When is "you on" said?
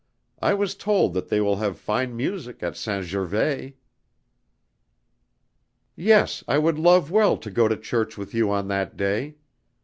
8.33-8.67